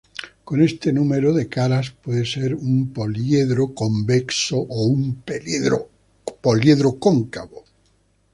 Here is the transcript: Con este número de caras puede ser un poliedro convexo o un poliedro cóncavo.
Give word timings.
Con 0.43 0.63
este 0.63 0.91
número 0.91 1.31
de 1.31 1.47
caras 1.47 1.91
puede 1.91 2.25
ser 2.25 2.55
un 2.55 2.91
poliedro 2.91 3.75
convexo 3.75 4.57
o 4.57 4.85
un 4.87 5.21
poliedro 6.41 6.95
cóncavo. 6.97 7.63